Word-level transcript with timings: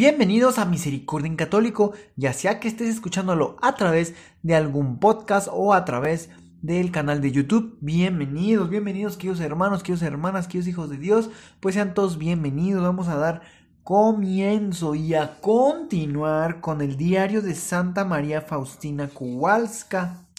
Bienvenidos 0.00 0.58
a 0.58 0.64
Misericordia 0.64 1.26
en 1.26 1.36
Católico, 1.36 1.92
ya 2.16 2.32
sea 2.32 2.58
que 2.58 2.68
estés 2.68 2.88
escuchándolo 2.88 3.58
a 3.60 3.74
través 3.74 4.14
de 4.42 4.54
algún 4.54 4.98
podcast 4.98 5.48
o 5.52 5.74
a 5.74 5.84
través 5.84 6.30
del 6.62 6.90
canal 6.90 7.20
de 7.20 7.32
YouTube. 7.32 7.76
Bienvenidos, 7.82 8.70
bienvenidos, 8.70 9.18
queridos 9.18 9.40
hermanos, 9.40 9.82
queridos 9.82 10.00
hermanas, 10.00 10.46
queridos 10.46 10.68
hijos 10.68 10.88
de 10.88 10.96
Dios. 10.96 11.28
Pues 11.60 11.74
sean 11.74 11.92
todos 11.92 12.16
bienvenidos. 12.16 12.82
Vamos 12.82 13.08
a 13.08 13.16
dar 13.16 13.42
comienzo 13.82 14.94
y 14.94 15.12
a 15.12 15.38
continuar 15.38 16.62
con 16.62 16.80
el 16.80 16.96
diario 16.96 17.42
de 17.42 17.54
Santa 17.54 18.06
María 18.06 18.40
Faustina 18.40 19.06
Kowalska. 19.06 20.30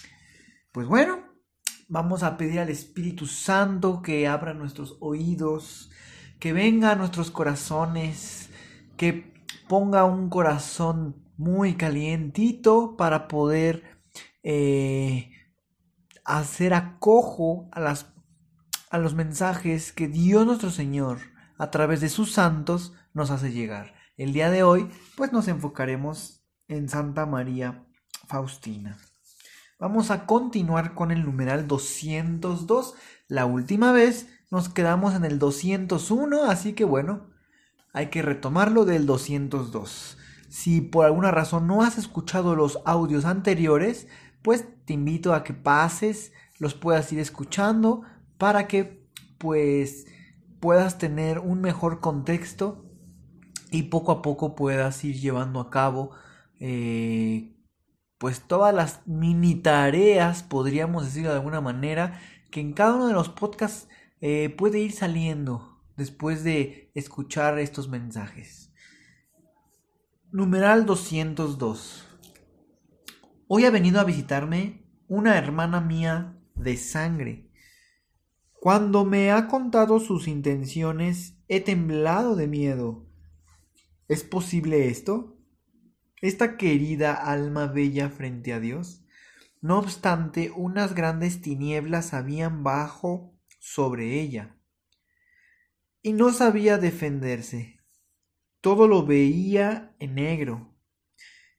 Pues 0.72 0.88
bueno, 0.88 1.20
vamos 1.88 2.24
a 2.24 2.36
pedir 2.36 2.62
al 2.62 2.70
Espíritu 2.70 3.28
Santo 3.28 4.02
que 4.02 4.28
abra 4.28 4.56
nuestros 4.56 4.98
oídos, 5.02 5.92
que 6.40 6.52
venga 6.52 6.90
a 6.90 6.96
nuestros 6.96 7.30
corazones, 7.30 8.50
que 8.98 9.31
ponga 9.72 10.04
un 10.04 10.28
corazón 10.30 11.16
muy 11.38 11.76
calientito 11.76 12.98
para 12.98 13.30
poder 13.30 14.02
eh, 14.44 15.32
hacer 16.26 16.74
acojo 16.74 17.70
a, 17.72 17.80
las, 17.80 18.12
a 18.90 18.98
los 18.98 19.16
mensajes 19.16 19.94
que 19.94 20.10
Dios 20.10 20.46
nuestro 20.46 20.72
Señor 20.72 21.20
a 21.58 21.72
través 21.72 22.02
de 22.02 22.10
sus 22.10 22.34
santos 22.34 22.94
nos 23.14 23.32
hace 23.32 23.54
llegar. 23.54 23.94
El 24.18 24.34
día 24.34 24.52
de 24.52 24.64
hoy 24.64 24.90
pues 25.16 25.32
nos 25.32 25.48
enfocaremos 25.48 26.44
en 26.68 26.90
Santa 26.90 27.26
María 27.26 27.88
Faustina. 28.28 28.98
Vamos 29.80 30.12
a 30.12 30.26
continuar 30.26 30.96
con 30.96 31.12
el 31.12 31.24
numeral 31.24 31.70
202. 31.70 32.96
La 33.30 33.46
última 33.46 33.94
vez 33.94 34.28
nos 34.50 34.68
quedamos 34.68 35.16
en 35.16 35.24
el 35.24 35.40
201, 35.40 36.44
así 36.44 36.74
que 36.74 36.84
bueno, 36.84 37.31
hay 37.94 38.08
que 38.08 38.22
retomarlo 38.22 38.86
del 38.86 39.06
202. 39.06 40.18
Si 40.50 40.82
por 40.82 41.06
alguna 41.06 41.32
razón 41.32 41.68
no 41.68 41.82
has 41.82 41.98
escuchado 41.98 42.56
los 42.56 42.80
audios 42.86 43.26
anteriores, 43.26 44.08
pues 44.42 44.66
te 44.86 44.94
invito 44.94 45.34
a 45.34 45.44
que 45.44 45.54
pases, 45.54 46.34
los 46.60 46.74
puedas 46.74 47.12
ir 47.14 47.20
escuchando 47.20 48.04
para 48.38 48.68
que 48.68 49.08
pues 49.38 50.08
puedas 50.60 50.98
tener 50.98 51.40
un 51.40 51.62
mejor 51.62 52.00
contexto 52.00 52.86
y 53.72 53.84
poco 53.84 54.12
a 54.12 54.22
poco 54.22 54.56
puedas 54.56 55.04
ir 55.04 55.20
llevando 55.20 55.60
a 55.60 55.70
cabo 55.70 56.12
eh, 56.60 57.56
pues 58.20 58.42
todas 58.42 58.72
las 58.74 59.02
mini 59.08 59.56
tareas, 59.56 60.44
podríamos 60.44 61.06
decirlo 61.06 61.30
de 61.30 61.38
alguna 61.38 61.60
manera, 61.60 62.22
que 62.52 62.60
en 62.60 62.74
cada 62.74 62.94
uno 62.94 63.08
de 63.08 63.14
los 63.14 63.30
podcasts 63.30 63.88
eh, 64.20 64.54
puede 64.56 64.80
ir 64.80 64.92
saliendo 64.92 65.71
después 66.02 66.44
de 66.44 66.90
escuchar 66.96 67.60
estos 67.60 67.88
mensajes. 67.88 68.74
Numeral 70.32 70.88
202. 70.88 72.08
Hoy 73.48 73.66
ha 73.66 73.70
venido 73.70 74.00
a 74.00 74.04
visitarme 74.04 74.84
una 75.08 75.38
hermana 75.38 75.80
mía 75.80 76.40
de 76.56 76.76
sangre. 76.78 77.52
Cuando 78.54 79.06
me 79.06 79.32
ha 79.32 79.48
contado 79.48 80.00
sus 80.00 80.28
intenciones, 80.28 81.38
he 81.48 81.62
temblado 81.62 82.36
de 82.36 82.48
miedo. 82.48 83.06
¿Es 84.08 84.24
posible 84.24 84.88
esto? 84.88 85.38
Esta 86.20 86.58
querida 86.58 87.14
alma 87.14 87.68
bella 87.68 88.10
frente 88.10 88.54
a 88.54 88.60
Dios. 88.60 89.06
No 89.62 89.78
obstante, 89.78 90.52
unas 90.56 90.96
grandes 90.96 91.42
tinieblas 91.42 92.16
habían 92.16 92.64
bajo 92.64 93.36
sobre 93.60 94.20
ella 94.20 94.58
y 96.02 96.14
no 96.14 96.34
sabía 96.34 96.78
defenderse. 96.78 97.80
Todo 98.60 98.88
lo 98.88 99.06
veía 99.06 99.96
en 100.00 100.16
negro. 100.16 100.76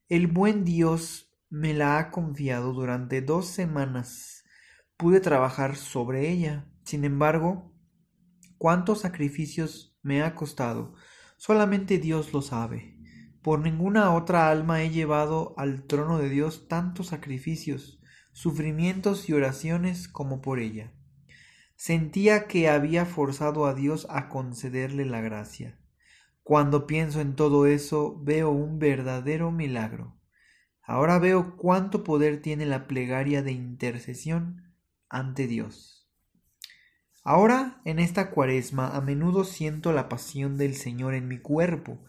El 0.09 0.27
buen 0.27 0.65
Dios 0.65 1.33
me 1.49 1.73
la 1.73 1.97
ha 1.97 2.11
confiado 2.11 2.73
durante 2.73 3.21
dos 3.21 3.47
semanas. 3.47 4.43
Pude 4.97 5.19
trabajar 5.19 5.75
sobre 5.75 6.29
ella. 6.29 6.69
Sin 6.83 7.05
embargo, 7.05 7.73
cuántos 8.57 9.01
sacrificios 9.01 9.97
me 10.01 10.21
ha 10.21 10.35
costado, 10.35 10.95
solamente 11.37 11.97
Dios 11.97 12.33
lo 12.33 12.41
sabe. 12.41 12.97
Por 13.41 13.59
ninguna 13.59 14.13
otra 14.13 14.49
alma 14.49 14.83
he 14.83 14.89
llevado 14.89 15.53
al 15.57 15.83
trono 15.85 16.17
de 16.17 16.29
Dios 16.29 16.67
tantos 16.67 17.07
sacrificios, 17.07 18.01
sufrimientos 18.31 19.29
y 19.29 19.33
oraciones 19.33 20.07
como 20.07 20.41
por 20.41 20.59
ella. 20.59 20.93
Sentía 21.85 22.47
que 22.47 22.69
había 22.69 23.05
forzado 23.05 23.65
a 23.65 23.73
Dios 23.73 24.07
a 24.09 24.29
concederle 24.29 25.03
la 25.03 25.19
gracia. 25.19 25.77
Cuando 26.41 26.87
pienso 26.87 27.19
en 27.19 27.35
todo 27.35 27.65
eso, 27.65 28.17
veo 28.23 28.51
un 28.51 28.79
verdadero 28.79 29.51
milagro. 29.51 30.17
Ahora 30.81 31.19
veo 31.19 31.57
cuánto 31.57 32.05
poder 32.05 32.41
tiene 32.41 32.65
la 32.65 32.87
plegaria 32.87 33.43
de 33.43 33.51
intercesión 33.51 34.73
ante 35.09 35.45
Dios. 35.45 36.09
Ahora, 37.21 37.81
en 37.83 37.99
esta 37.99 38.31
cuaresma, 38.31 38.95
a 38.95 39.01
menudo 39.01 39.43
siento 39.43 39.91
la 39.91 40.07
pasión 40.07 40.57
del 40.57 40.75
Señor 40.75 41.13
en 41.13 41.27
mi 41.27 41.39
cuerpo. 41.39 42.01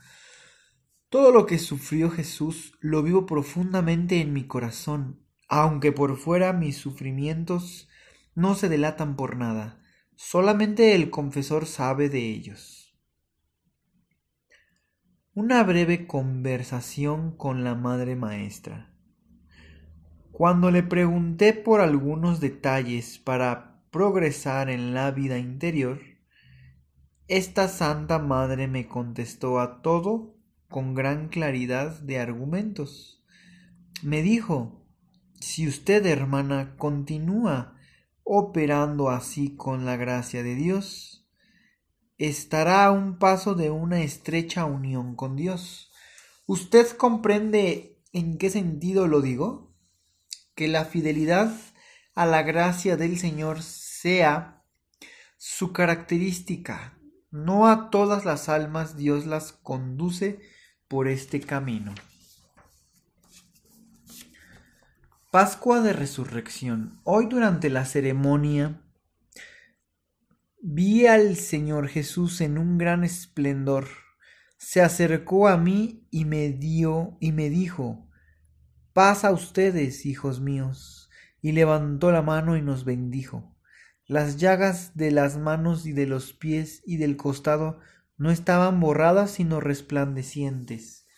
Todo 1.09 1.33
lo 1.33 1.47
que 1.47 1.59
sufrió 1.59 2.11
Jesús 2.11 2.79
lo 2.79 3.03
vivo 3.03 3.27
profundamente 3.27 4.21
en 4.21 4.35
mi 4.35 4.47
corazón, 4.47 5.27
aunque 5.49 5.91
por 5.91 6.17
fuera 6.17 6.53
mis 6.53 6.77
sufrimientos 6.77 7.89
no 8.35 8.55
se 8.55 8.69
delatan 8.69 9.17
por 9.17 9.37
nada, 9.37 9.81
solamente 10.17 10.95
el 10.95 11.11
confesor 11.11 11.67
sabe 11.67 12.09
de 12.09 12.31
ellos. 12.31 12.97
Una 15.35 15.63
breve 15.65 16.07
conversación 16.07 17.37
con 17.37 17.65
la 17.65 17.75
madre 17.75 18.17
maestra. 18.17 18.95
Cuando 20.31 20.71
le 20.71 20.83
pregunté 20.83 21.53
por 21.53 21.81
algunos 21.81 22.41
detalles 22.41 23.19
para 23.19 23.83
progresar 23.91 24.69
en 24.69 24.95
la 24.95 25.13
vida 25.13 25.39
interior, 25.39 26.01
esta 27.29 27.69
Santa 27.69 28.19
Madre 28.19 28.69
me 28.69 28.87
contestó 28.87 29.61
a 29.61 29.81
todo 29.81 30.37
con 30.69 30.95
gran 30.95 31.29
claridad 31.29 32.01
de 32.01 32.19
argumentos. 32.19 33.25
Me 34.03 34.23
dijo, 34.23 34.85
si 35.41 35.69
usted, 35.69 36.05
hermana, 36.05 36.75
continúa 36.77 37.74
operando 38.25 39.11
así 39.11 39.55
con 39.55 39.85
la 39.85 39.97
gracia 39.97 40.43
de 40.43 40.55
Dios, 40.55 41.29
estará 42.19 42.87
a 42.87 42.91
un 42.91 43.19
paso 43.19 43.55
de 43.55 43.71
una 43.71 44.01
estrecha 44.01 44.65
unión 44.65 45.15
con 45.15 45.37
Dios. 45.37 45.93
¿Usted 46.47 46.89
comprende 46.97 48.03
en 48.13 48.39
qué 48.39 48.51
sentido 48.51 49.07
lo 49.07 49.21
digo? 49.21 49.75
Que 50.55 50.69
la 50.69 50.85
fidelidad 50.85 51.55
a 52.15 52.27
la 52.27 52.43
gracia 52.43 52.97
del 52.97 53.19
Señor 53.19 53.63
sea 53.63 54.65
su 55.37 55.73
característica. 55.73 56.99
No 57.31 57.67
a 57.69 57.91
todas 57.91 58.25
las 58.25 58.49
almas 58.49 58.97
Dios 58.97 59.27
las 59.27 59.53
conduce 59.53 60.41
por 60.89 61.09
este 61.09 61.41
camino. 61.41 61.95
Pascua 65.35 65.81
de 65.81 65.93
Resurrección. 65.93 67.01
Hoy 67.03 67.27
durante 67.27 67.69
la 67.69 67.85
ceremonia 67.87 68.81
vi 70.63 71.09
al 71.09 71.35
Señor 71.35 71.89
Jesús 71.89 72.41
en 72.41 72.57
un 72.57 72.79
gran 72.79 73.03
esplendor. 73.03 73.89
Se 74.59 74.81
acercó 74.81 75.49
a 75.49 75.57
mí 75.57 76.07
y 76.13 76.25
me 76.25 76.51
dio 76.51 77.17
y 77.19 77.33
me 77.33 77.51
dijo, 77.51 78.09
Paz 78.93 79.25
a 79.25 79.33
ustedes, 79.33 80.07
hijos 80.07 80.39
míos, 80.41 81.11
y 81.43 81.51
levantó 81.51 82.13
la 82.13 82.23
mano 82.23 82.57
y 82.57 82.63
nos 82.63 82.85
bendijo. 82.85 83.57
Las 84.07 84.37
llagas 84.37 84.97
de 84.97 85.11
las 85.11 85.37
manos 85.37 85.85
y 85.85 85.93
de 85.93 86.07
los 86.07 86.33
pies 86.33 86.81
y 86.87 86.99
del 86.99 87.17
costado 87.17 87.81
no 88.17 88.31
estaban 88.31 88.79
borradas 88.79 89.33
sino 89.33 89.59
resplandecientes. 89.59 91.09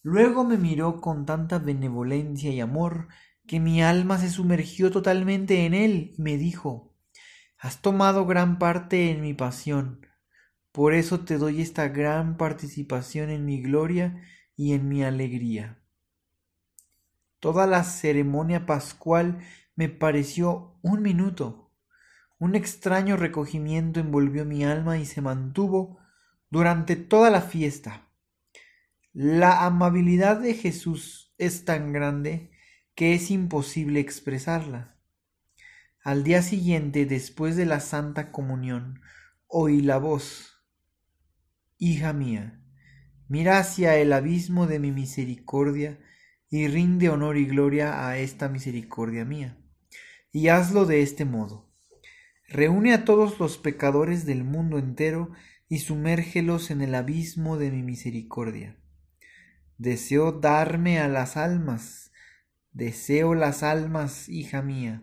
Luego 0.00 0.44
me 0.44 0.58
miró 0.58 1.00
con 1.00 1.26
tanta 1.26 1.58
benevolencia 1.58 2.52
y 2.52 2.60
amor 2.60 3.08
que 3.46 3.60
mi 3.60 3.82
alma 3.82 4.18
se 4.18 4.30
sumergió 4.30 4.90
totalmente 4.90 5.66
en 5.66 5.74
él 5.74 6.14
y 6.16 6.22
me 6.22 6.36
dijo 6.36 6.94
Has 7.58 7.80
tomado 7.80 8.26
gran 8.26 8.58
parte 8.58 9.10
en 9.10 9.22
mi 9.22 9.32
pasión. 9.32 10.06
Por 10.72 10.92
eso 10.92 11.20
te 11.20 11.38
doy 11.38 11.62
esta 11.62 11.88
gran 11.88 12.36
participación 12.36 13.30
en 13.30 13.44
mi 13.46 13.62
gloria 13.62 14.22
y 14.56 14.72
en 14.72 14.88
mi 14.88 15.02
alegría. 15.02 15.78
Toda 17.40 17.66
la 17.66 17.84
ceremonia 17.84 18.66
pascual 18.66 19.38
me 19.76 19.88
pareció 19.88 20.78
un 20.82 21.02
minuto. 21.02 21.70
Un 22.38 22.54
extraño 22.54 23.16
recogimiento 23.16 24.00
envolvió 24.00 24.44
mi 24.44 24.64
alma 24.64 24.98
y 24.98 25.06
se 25.06 25.20
mantuvo 25.20 25.98
durante 26.50 26.96
toda 26.96 27.30
la 27.30 27.40
fiesta. 27.40 28.08
La 29.12 29.64
amabilidad 29.64 30.38
de 30.40 30.54
Jesús 30.54 31.34
es 31.38 31.64
tan 31.64 31.92
grande 31.92 32.53
que 32.94 33.14
es 33.14 33.30
imposible 33.30 34.00
expresarla. 34.00 34.96
Al 36.02 36.22
día 36.22 36.42
siguiente, 36.42 37.06
después 37.06 37.56
de 37.56 37.66
la 37.66 37.80
Santa 37.80 38.30
Comunión, 38.30 39.00
oí 39.46 39.80
la 39.80 39.98
voz, 39.98 40.54
Hija 41.76 42.12
mía, 42.12 42.60
mira 43.28 43.58
hacia 43.58 43.96
el 43.96 44.12
abismo 44.12 44.66
de 44.66 44.78
mi 44.78 44.92
misericordia 44.92 45.98
y 46.48 46.68
rinde 46.68 47.08
honor 47.08 47.36
y 47.36 47.46
gloria 47.46 48.06
a 48.06 48.16
esta 48.18 48.48
misericordia 48.48 49.24
mía. 49.24 49.58
Y 50.30 50.48
hazlo 50.48 50.86
de 50.86 51.02
este 51.02 51.24
modo. 51.24 51.72
Reúne 52.48 52.92
a 52.94 53.04
todos 53.04 53.40
los 53.40 53.58
pecadores 53.58 54.24
del 54.24 54.44
mundo 54.44 54.78
entero 54.78 55.32
y 55.68 55.78
sumérgelos 55.78 56.70
en 56.70 56.80
el 56.80 56.94
abismo 56.94 57.56
de 57.58 57.70
mi 57.70 57.82
misericordia. 57.82 58.76
Deseo 59.78 60.30
darme 60.30 61.00
a 61.00 61.08
las 61.08 61.36
almas, 61.36 62.12
deseo 62.74 63.34
las 63.34 63.62
almas, 63.62 64.28
hija 64.28 64.60
mía. 64.60 65.02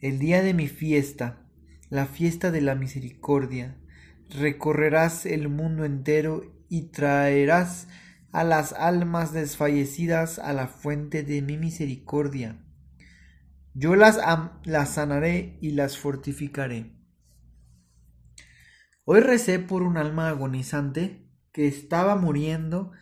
El 0.00 0.18
día 0.18 0.42
de 0.42 0.54
mi 0.54 0.68
fiesta, 0.68 1.40
la 1.90 2.06
fiesta 2.06 2.50
de 2.50 2.60
la 2.60 2.74
misericordia, 2.76 3.76
recorrerás 4.30 5.26
el 5.26 5.48
mundo 5.48 5.84
entero 5.84 6.54
y 6.68 6.90
traerás 6.92 7.88
a 8.32 8.44
las 8.44 8.72
almas 8.72 9.32
desfallecidas 9.32 10.38
a 10.38 10.52
la 10.52 10.68
fuente 10.68 11.22
de 11.22 11.42
mi 11.42 11.56
misericordia. 11.56 12.64
Yo 13.74 13.96
las, 13.96 14.18
las 14.64 14.88
sanaré 14.90 15.58
y 15.60 15.72
las 15.72 15.98
fortificaré. 15.98 16.92
Hoy 19.04 19.20
recé 19.20 19.58
por 19.58 19.82
un 19.82 19.96
alma 19.96 20.28
agonizante 20.28 21.28
que 21.52 21.66
estaba 21.66 22.16
muriendo 22.16 22.92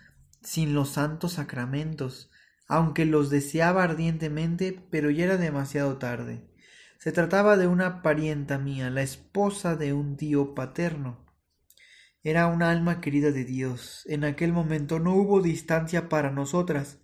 sin 0.42 0.74
los 0.74 0.90
santos 0.90 1.34
sacramentos, 1.34 2.31
aunque 2.72 3.04
los 3.04 3.28
deseaba 3.28 3.82
ardientemente, 3.82 4.82
pero 4.88 5.10
ya 5.10 5.24
era 5.24 5.36
demasiado 5.36 5.98
tarde. 5.98 6.48
Se 6.96 7.12
trataba 7.12 7.58
de 7.58 7.66
una 7.66 8.00
parienta 8.00 8.56
mía, 8.56 8.88
la 8.88 9.02
esposa 9.02 9.76
de 9.76 9.92
un 9.92 10.16
tío 10.16 10.54
paterno. 10.54 11.26
Era 12.22 12.46
un 12.46 12.62
alma 12.62 13.02
querida 13.02 13.30
de 13.30 13.44
Dios. 13.44 14.06
En 14.08 14.24
aquel 14.24 14.54
momento 14.54 15.00
no 15.00 15.14
hubo 15.14 15.42
distancia 15.42 16.08
para 16.08 16.30
nosotras. 16.30 16.98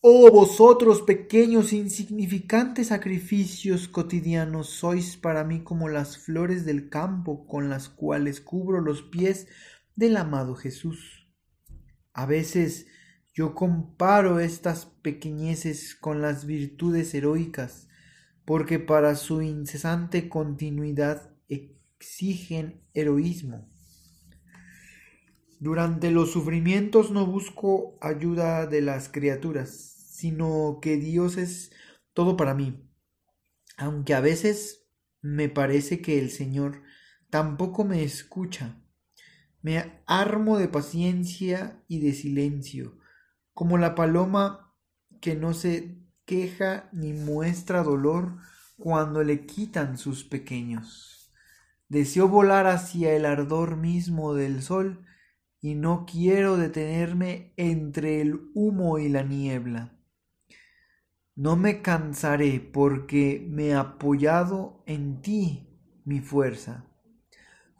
Oh 0.00 0.32
vosotros 0.32 1.02
pequeños 1.02 1.72
insignificantes 1.72 2.88
sacrificios 2.88 3.86
cotidianos 3.86 4.68
sois 4.68 5.16
para 5.16 5.44
mí 5.44 5.62
como 5.62 5.88
las 5.88 6.18
flores 6.18 6.64
del 6.64 6.88
campo 6.88 7.46
con 7.46 7.68
las 7.68 7.88
cuales 7.88 8.40
cubro 8.40 8.80
los 8.80 9.02
pies 9.02 9.46
del 9.94 10.16
amado 10.16 10.56
Jesús. 10.56 11.28
A 12.12 12.26
veces 12.26 12.88
yo 13.36 13.54
comparo 13.54 14.40
estas 14.40 14.86
pequeñeces 14.86 15.94
con 15.94 16.22
las 16.22 16.46
virtudes 16.46 17.12
heroicas, 17.12 17.86
porque 18.46 18.78
para 18.78 19.14
su 19.14 19.42
incesante 19.42 20.30
continuidad 20.30 21.34
exigen 21.46 22.80
heroísmo. 22.94 23.68
Durante 25.60 26.10
los 26.10 26.32
sufrimientos 26.32 27.10
no 27.10 27.26
busco 27.26 27.98
ayuda 28.00 28.66
de 28.66 28.80
las 28.80 29.10
criaturas, 29.10 29.70
sino 30.10 30.78
que 30.80 30.96
Dios 30.96 31.36
es 31.36 31.72
todo 32.14 32.38
para 32.38 32.54
mí. 32.54 32.88
Aunque 33.76 34.14
a 34.14 34.20
veces 34.20 34.86
me 35.20 35.50
parece 35.50 36.00
que 36.00 36.18
el 36.18 36.30
Señor 36.30 36.82
tampoco 37.28 37.84
me 37.84 38.02
escucha. 38.02 38.82
Me 39.60 40.00
armo 40.06 40.58
de 40.58 40.68
paciencia 40.68 41.82
y 41.86 42.00
de 42.00 42.14
silencio, 42.14 42.98
como 43.56 43.78
la 43.78 43.94
paloma 43.94 44.74
que 45.22 45.34
no 45.34 45.54
se 45.54 45.96
queja 46.26 46.90
ni 46.92 47.14
muestra 47.14 47.82
dolor 47.82 48.36
cuando 48.76 49.24
le 49.24 49.46
quitan 49.46 49.96
sus 49.96 50.24
pequeños. 50.24 51.32
Deseo 51.88 52.28
volar 52.28 52.66
hacia 52.66 53.14
el 53.14 53.24
ardor 53.24 53.78
mismo 53.78 54.34
del 54.34 54.62
sol 54.62 55.06
y 55.62 55.74
no 55.74 56.04
quiero 56.04 56.58
detenerme 56.58 57.54
entre 57.56 58.20
el 58.20 58.50
humo 58.52 58.98
y 58.98 59.08
la 59.08 59.22
niebla. 59.22 59.98
No 61.34 61.56
me 61.56 61.80
cansaré 61.80 62.60
porque 62.60 63.42
me 63.48 63.68
he 63.68 63.74
apoyado 63.74 64.82
en 64.84 65.22
ti 65.22 65.66
mi 66.04 66.20
fuerza. 66.20 66.84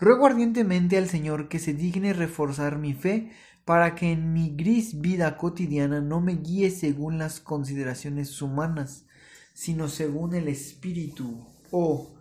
Ruego 0.01 0.25
ardientemente 0.25 0.97
al 0.97 1.11
Señor 1.11 1.51
que 1.51 1.59
se 1.59 1.75
digne 1.75 2.15
reforzar 2.15 2.79
mi 2.79 2.95
fe 2.95 3.31
para 3.67 3.97
que 3.97 4.13
en 4.13 4.33
mi 4.33 4.55
gris 4.55 5.01
vida 5.01 5.37
cotidiana 5.37 6.01
no 6.01 6.21
me 6.21 6.37
guíe 6.37 6.71
según 6.71 7.19
las 7.19 7.41
consideraciones 7.41 8.41
humanas, 8.41 9.07
sino 9.55 9.89
según 9.89 10.37
el 10.37 10.47
Espíritu. 10.47 11.45
Oh, 11.73 12.15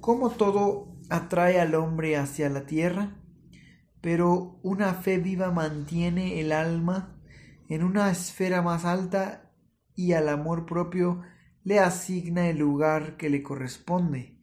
cómo 0.00 0.30
todo 0.30 0.96
atrae 1.08 1.60
al 1.60 1.76
hombre 1.76 2.16
hacia 2.16 2.50
la 2.50 2.66
tierra, 2.66 3.16
pero 4.00 4.58
una 4.64 4.92
fe 4.92 5.18
viva 5.18 5.52
mantiene 5.52 6.40
el 6.40 6.50
alma 6.50 7.16
en 7.68 7.84
una 7.84 8.10
esfera 8.10 8.60
más 8.60 8.84
alta 8.84 9.52
y 9.94 10.14
al 10.14 10.28
amor 10.28 10.66
propio 10.66 11.22
le 11.62 11.78
asigna 11.78 12.48
el 12.48 12.58
lugar 12.58 13.16
que 13.16 13.30
le 13.30 13.44
corresponde, 13.44 14.40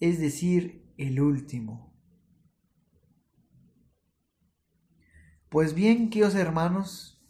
es 0.00 0.18
decir, 0.18 0.84
el 0.96 1.20
último. 1.20 1.91
Pues 5.52 5.74
bien, 5.74 6.08
queridos 6.08 6.34
hermanos, 6.34 7.22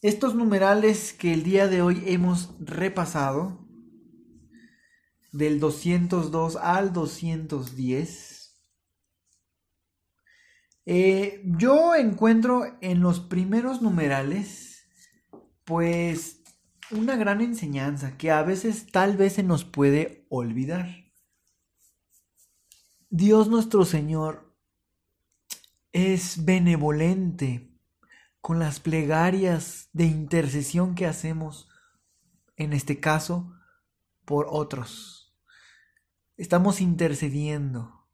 estos 0.00 0.36
numerales 0.36 1.12
que 1.12 1.32
el 1.34 1.42
día 1.42 1.66
de 1.66 1.82
hoy 1.82 2.04
hemos 2.06 2.54
repasado 2.60 3.66
del 5.32 5.58
202 5.58 6.54
al 6.54 6.92
210, 6.92 8.62
eh, 10.86 11.42
yo 11.44 11.96
encuentro 11.96 12.78
en 12.80 13.00
los 13.00 13.18
primeros 13.18 13.82
numerales, 13.82 14.86
pues, 15.64 16.44
una 16.92 17.16
gran 17.16 17.40
enseñanza 17.40 18.16
que 18.16 18.30
a 18.30 18.44
veces 18.44 18.86
tal 18.92 19.16
vez 19.16 19.32
se 19.32 19.42
nos 19.42 19.64
puede 19.64 20.28
olvidar. 20.28 21.10
Dios 23.08 23.48
nuestro 23.48 23.84
Señor 23.84 24.49
es 25.92 26.44
benevolente 26.44 27.72
con 28.40 28.58
las 28.58 28.80
plegarias 28.80 29.88
de 29.92 30.06
intercesión 30.06 30.94
que 30.94 31.06
hacemos, 31.06 31.68
en 32.56 32.72
este 32.72 33.00
caso, 33.00 33.52
por 34.24 34.46
otros 34.48 35.20
estamos 36.40 36.80
intercediendo. 36.80 38.06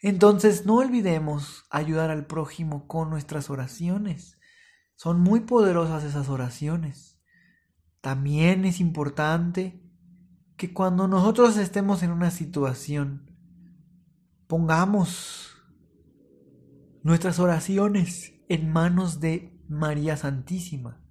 Entonces 0.00 0.64
no 0.64 0.76
olvidemos 0.76 1.64
ayudar 1.68 2.10
al 2.10 2.24
prójimo 2.24 2.86
con 2.86 3.10
nuestras 3.10 3.50
oraciones. 3.50 4.38
Son 4.94 5.20
muy 5.20 5.40
poderosas 5.40 6.04
esas 6.04 6.28
oraciones. 6.28 7.18
También 8.00 8.64
es 8.64 8.78
importante 8.78 9.82
que 10.56 10.72
cuando 10.72 11.08
nosotros 11.08 11.56
estemos 11.56 12.04
en 12.04 12.12
una 12.12 12.30
situación, 12.30 13.28
pongamos 14.46 15.53
nuestras 17.04 17.38
oraciones 17.38 18.32
en 18.48 18.72
manos 18.72 19.20
de 19.20 19.52
María 19.68 20.16
Santísima, 20.16 21.04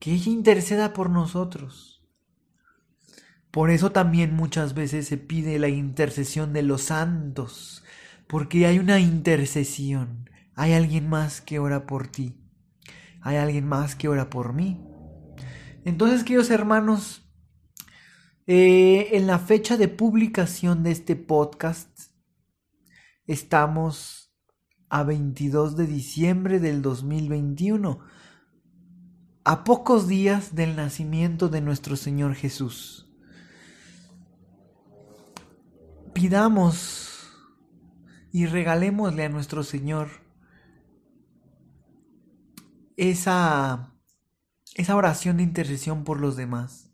que 0.00 0.12
ella 0.12 0.32
interceda 0.32 0.92
por 0.92 1.08
nosotros. 1.08 2.04
Por 3.52 3.70
eso 3.70 3.92
también 3.92 4.34
muchas 4.34 4.74
veces 4.74 5.06
se 5.06 5.18
pide 5.18 5.60
la 5.60 5.68
intercesión 5.68 6.52
de 6.52 6.62
los 6.62 6.82
santos, 6.82 7.84
porque 8.26 8.66
hay 8.66 8.80
una 8.80 8.98
intercesión, 8.98 10.28
hay 10.56 10.72
alguien 10.72 11.08
más 11.08 11.40
que 11.40 11.60
ora 11.60 11.86
por 11.86 12.08
ti, 12.08 12.34
hay 13.20 13.36
alguien 13.36 13.68
más 13.68 13.94
que 13.94 14.08
ora 14.08 14.30
por 14.30 14.52
mí. 14.52 14.84
Entonces, 15.84 16.24
queridos 16.24 16.50
hermanos, 16.50 17.22
eh, 18.48 19.10
en 19.12 19.28
la 19.28 19.38
fecha 19.38 19.76
de 19.76 19.86
publicación 19.86 20.82
de 20.82 20.90
este 20.90 21.14
podcast, 21.14 22.00
estamos 23.26 24.29
a 24.90 25.02
22 25.04 25.76
de 25.76 25.86
diciembre 25.86 26.60
del 26.60 26.82
2021, 26.82 28.00
a 29.44 29.64
pocos 29.64 30.06
días 30.08 30.54
del 30.54 30.76
nacimiento 30.76 31.48
de 31.48 31.62
nuestro 31.62 31.96
Señor 31.96 32.34
Jesús. 32.34 33.10
pidamos 36.20 37.30
y 38.30 38.44
regalémosle 38.44 39.24
a 39.24 39.28
nuestro 39.30 39.62
Señor 39.62 40.08
esa, 42.98 43.94
esa 44.74 44.96
oración 44.96 45.38
de 45.38 45.44
intercesión 45.44 46.04
por 46.04 46.20
los 46.20 46.36
demás. 46.36 46.92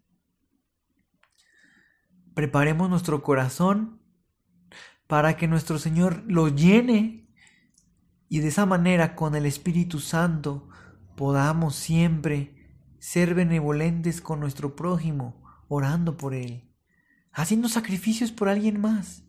Preparemos 2.34 2.88
nuestro 2.88 3.24
corazón 3.24 4.00
para 5.08 5.36
que 5.36 5.48
nuestro 5.48 5.80
Señor 5.80 6.22
lo 6.28 6.46
llene 6.46 7.25
y 8.28 8.40
de 8.40 8.48
esa 8.48 8.66
manera 8.66 9.14
con 9.14 9.34
el 9.34 9.46
Espíritu 9.46 10.00
Santo 10.00 10.68
podamos 11.16 11.76
siempre 11.76 12.56
ser 12.98 13.34
benevolentes 13.34 14.20
con 14.20 14.40
nuestro 14.40 14.74
prójimo, 14.74 15.42
orando 15.68 16.16
por 16.16 16.34
él, 16.34 16.72
haciendo 17.32 17.68
sacrificios 17.68 18.32
por 18.32 18.48
alguien 18.48 18.80
más. 18.80 19.24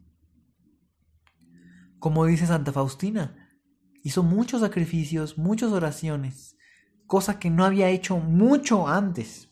Como 1.99 2.25
dice 2.25 2.47
Santa 2.47 2.71
Faustina, 2.71 3.57
hizo 4.03 4.23
muchos 4.23 4.61
sacrificios, 4.61 5.37
muchas 5.37 5.71
oraciones, 5.71 6.57
cosa 7.05 7.39
que 7.39 7.49
no 7.49 7.65
había 7.65 7.89
hecho 7.89 8.17
mucho 8.17 8.87
antes. 8.87 9.49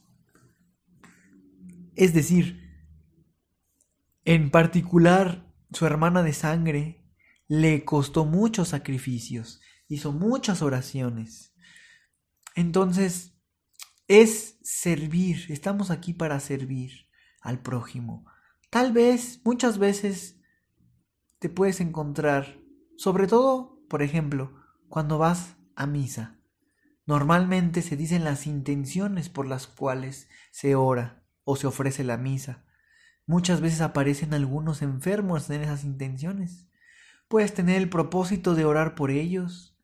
Es 1.95 2.13
decir, 2.13 2.65
en 4.25 4.49
particular 4.49 5.53
su 5.71 5.85
hermana 5.85 6.23
de 6.23 6.33
sangre 6.33 7.04
le 7.47 7.85
costó 7.85 8.25
muchos 8.25 8.69
sacrificios, 8.69 9.61
hizo 9.87 10.11
muchas 10.11 10.61
oraciones. 10.61 11.53
Entonces, 12.55 13.35
es 14.07 14.57
servir, 14.61 15.45
estamos 15.49 15.91
aquí 15.91 16.13
para 16.13 16.39
servir 16.39 17.09
al 17.41 17.61
prójimo. 17.61 18.25
Tal 18.69 18.91
vez, 18.91 19.41
muchas 19.43 19.77
veces, 19.77 20.39
te 21.39 21.49
puedes 21.49 21.79
encontrar, 21.79 22.59
sobre 22.97 23.27
todo, 23.27 23.81
por 23.89 24.01
ejemplo, 24.01 24.53
cuando 24.89 25.17
vas 25.17 25.55
a 25.75 25.85
misa. 25.85 26.39
Normalmente 27.05 27.81
se 27.81 27.95
dicen 27.97 28.23
las 28.23 28.47
intenciones 28.47 29.29
por 29.29 29.45
las 29.45 29.67
cuales 29.67 30.27
se 30.51 30.75
ora 30.75 31.23
o 31.43 31.55
se 31.55 31.67
ofrece 31.67 32.03
la 32.03 32.17
misa. 32.17 32.65
Muchas 33.27 33.61
veces 33.61 33.81
aparecen 33.81 34.33
algunos 34.33 34.81
enfermos 34.81 35.49
en 35.49 35.61
esas 35.61 35.83
intenciones. 35.83 36.67
Puedes 37.27 37.53
tener 37.53 37.81
el 37.81 37.89
propósito 37.89 38.55
de 38.55 38.65
orar 38.65 38.95
por 38.95 39.11
ellos, 39.11 39.75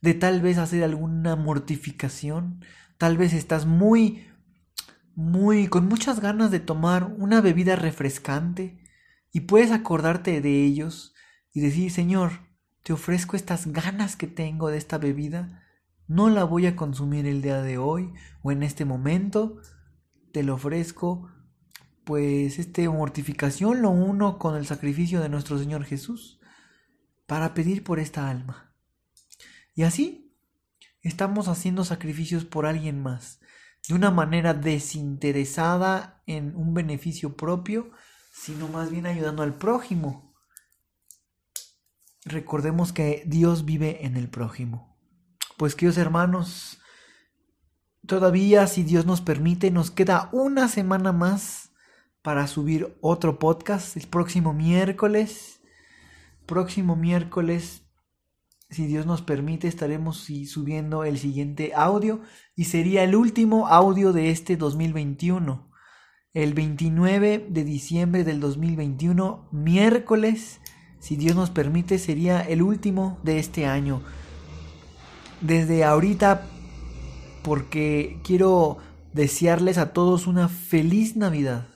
de 0.00 0.14
tal 0.14 0.40
vez 0.40 0.58
hacer 0.58 0.82
alguna 0.82 1.36
mortificación, 1.36 2.64
tal 2.98 3.16
vez 3.16 3.32
estás 3.32 3.66
muy, 3.66 4.26
muy, 5.14 5.68
con 5.68 5.86
muchas 5.86 6.20
ganas 6.20 6.50
de 6.50 6.60
tomar 6.60 7.14
una 7.18 7.40
bebida 7.40 7.76
refrescante 7.76 8.82
y 9.32 9.40
puedes 9.40 9.70
acordarte 9.70 10.40
de 10.40 10.64
ellos 10.64 11.14
y 11.52 11.60
decir, 11.60 11.90
Señor, 11.90 12.32
te 12.82 12.92
ofrezco 12.92 13.36
estas 13.36 13.66
ganas 13.66 14.16
que 14.16 14.26
tengo 14.26 14.68
de 14.68 14.78
esta 14.78 14.98
bebida, 14.98 15.62
no 16.08 16.30
la 16.30 16.44
voy 16.44 16.66
a 16.66 16.74
consumir 16.74 17.26
el 17.26 17.42
día 17.42 17.62
de 17.62 17.78
hoy 17.78 18.12
o 18.42 18.50
en 18.50 18.62
este 18.62 18.84
momento, 18.84 19.58
te 20.32 20.42
lo 20.42 20.54
ofrezco 20.54 21.30
pues 22.04 22.58
esta 22.58 22.82
mortificación 22.90 23.82
lo 23.82 23.90
uno 23.90 24.38
con 24.38 24.56
el 24.56 24.66
sacrificio 24.66 25.20
de 25.20 25.28
nuestro 25.28 25.58
Señor 25.58 25.84
Jesús 25.84 26.40
para 27.32 27.54
pedir 27.54 27.82
por 27.82 27.98
esta 27.98 28.28
alma. 28.28 28.74
Y 29.74 29.84
así 29.84 30.36
estamos 31.00 31.48
haciendo 31.48 31.82
sacrificios 31.82 32.44
por 32.44 32.66
alguien 32.66 33.02
más, 33.02 33.40
de 33.88 33.94
una 33.94 34.10
manera 34.10 34.52
desinteresada 34.52 36.22
en 36.26 36.54
un 36.54 36.74
beneficio 36.74 37.34
propio, 37.34 37.90
sino 38.34 38.68
más 38.68 38.90
bien 38.90 39.06
ayudando 39.06 39.42
al 39.42 39.54
prójimo. 39.54 40.34
Recordemos 42.26 42.92
que 42.92 43.22
Dios 43.24 43.64
vive 43.64 44.04
en 44.04 44.18
el 44.18 44.28
prójimo. 44.28 44.98
Pues 45.56 45.74
queridos 45.74 45.96
hermanos, 45.96 46.80
todavía 48.06 48.66
si 48.66 48.82
Dios 48.82 49.06
nos 49.06 49.22
permite, 49.22 49.70
nos 49.70 49.90
queda 49.90 50.28
una 50.32 50.68
semana 50.68 51.12
más 51.12 51.70
para 52.20 52.46
subir 52.46 52.94
otro 53.00 53.38
podcast 53.38 53.96
el 53.96 54.06
próximo 54.06 54.52
miércoles. 54.52 55.61
Próximo 56.46 56.96
miércoles, 56.96 57.82
si 58.72 58.86
Dios 58.86 59.04
nos 59.04 59.20
permite, 59.20 59.68
estaremos 59.68 60.26
subiendo 60.46 61.04
el 61.04 61.18
siguiente 61.18 61.72
audio 61.74 62.22
y 62.56 62.64
sería 62.64 63.04
el 63.04 63.14
último 63.14 63.68
audio 63.68 64.12
de 64.12 64.30
este 64.30 64.56
2021. 64.56 65.70
El 66.32 66.54
29 66.54 67.46
de 67.50 67.64
diciembre 67.64 68.24
del 68.24 68.40
2021, 68.40 69.48
miércoles, 69.52 70.60
si 71.00 71.16
Dios 71.16 71.36
nos 71.36 71.50
permite, 71.50 71.98
sería 71.98 72.40
el 72.40 72.62
último 72.62 73.20
de 73.22 73.38
este 73.38 73.66
año. 73.66 74.02
Desde 75.42 75.84
ahorita, 75.84 76.46
porque 77.42 78.20
quiero 78.24 78.78
desearles 79.12 79.76
a 79.76 79.92
todos 79.92 80.26
una 80.26 80.48
feliz 80.48 81.14
Navidad 81.14 81.68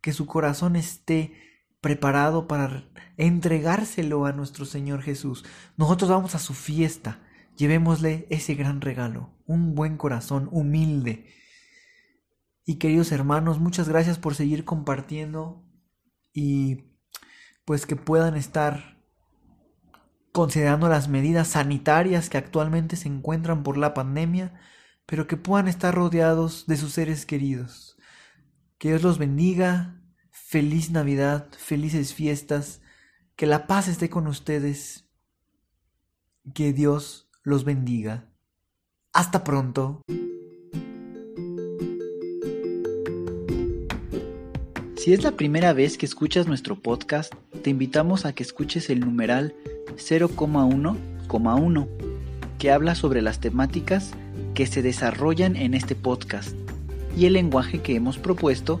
que 0.00 0.12
su 0.12 0.26
corazón 0.26 0.74
esté 0.74 1.49
preparado 1.80 2.46
para 2.46 2.84
entregárselo 3.16 4.26
a 4.26 4.32
nuestro 4.32 4.64
Señor 4.64 5.02
Jesús. 5.02 5.44
Nosotros 5.76 6.10
vamos 6.10 6.34
a 6.34 6.38
su 6.38 6.54
fiesta, 6.54 7.20
llevémosle 7.56 8.26
ese 8.30 8.54
gran 8.54 8.80
regalo, 8.80 9.30
un 9.46 9.74
buen 9.74 9.96
corazón 9.96 10.48
humilde. 10.52 11.26
Y 12.64 12.76
queridos 12.76 13.12
hermanos, 13.12 13.58
muchas 13.58 13.88
gracias 13.88 14.18
por 14.18 14.34
seguir 14.34 14.64
compartiendo 14.64 15.64
y 16.32 16.84
pues 17.64 17.86
que 17.86 17.96
puedan 17.96 18.36
estar 18.36 19.00
considerando 20.32 20.88
las 20.88 21.08
medidas 21.08 21.48
sanitarias 21.48 22.30
que 22.30 22.38
actualmente 22.38 22.96
se 22.96 23.08
encuentran 23.08 23.62
por 23.62 23.76
la 23.76 23.94
pandemia, 23.94 24.60
pero 25.06 25.26
que 25.26 25.36
puedan 25.36 25.68
estar 25.68 25.94
rodeados 25.94 26.66
de 26.66 26.76
sus 26.76 26.92
seres 26.92 27.26
queridos. 27.26 27.96
Que 28.78 28.88
Dios 28.88 29.02
los 29.02 29.18
bendiga. 29.18 29.99
Feliz 30.50 30.90
Navidad, 30.90 31.46
felices 31.56 32.12
fiestas. 32.12 32.80
Que 33.36 33.46
la 33.46 33.68
paz 33.68 33.86
esté 33.86 34.10
con 34.10 34.26
ustedes. 34.26 35.04
Que 36.54 36.72
Dios 36.72 37.28
los 37.44 37.62
bendiga. 37.62 38.24
Hasta 39.12 39.44
pronto. 39.44 40.02
Si 44.96 45.12
es 45.12 45.22
la 45.22 45.36
primera 45.36 45.72
vez 45.72 45.96
que 45.96 46.06
escuchas 46.06 46.48
nuestro 46.48 46.74
podcast, 46.82 47.32
te 47.62 47.70
invitamos 47.70 48.24
a 48.24 48.32
que 48.32 48.42
escuches 48.42 48.90
el 48.90 48.98
numeral 48.98 49.54
0,1,1, 49.98 51.88
que 52.58 52.72
habla 52.72 52.96
sobre 52.96 53.22
las 53.22 53.38
temáticas 53.38 54.14
que 54.54 54.66
se 54.66 54.82
desarrollan 54.82 55.54
en 55.54 55.74
este 55.74 55.94
podcast 55.94 56.56
y 57.16 57.26
el 57.26 57.34
lenguaje 57.34 57.82
que 57.82 57.94
hemos 57.94 58.18
propuesto 58.18 58.80